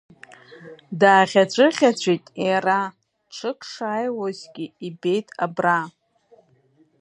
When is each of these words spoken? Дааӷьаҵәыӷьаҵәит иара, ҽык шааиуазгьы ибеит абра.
Дааӷьаҵәыӷьаҵәит 0.99 2.25
иара, 2.47 2.79
ҽык 3.33 3.59
шааиуазгьы 3.71 4.65
ибеит 4.87 5.27
абра. 5.45 5.79